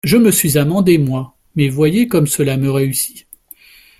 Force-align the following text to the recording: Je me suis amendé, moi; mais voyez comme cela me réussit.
Je 0.03 0.17
me 0.17 0.31
suis 0.31 0.57
amendé, 0.57 0.97
moi; 0.97 1.35
mais 1.55 1.69
voyez 1.69 2.07
comme 2.07 2.25
cela 2.25 2.57
me 2.57 2.71
réussit. 2.71 3.27